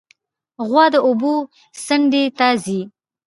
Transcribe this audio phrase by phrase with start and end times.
[0.67, 1.35] غوا د اوبو
[1.85, 2.81] څنډې ته ځي.